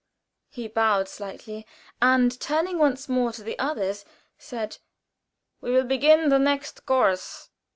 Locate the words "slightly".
1.07-1.63